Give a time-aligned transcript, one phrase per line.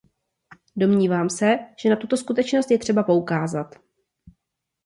[0.75, 3.75] Domnívám se, že na tuto skutečnost je třeba poukázat.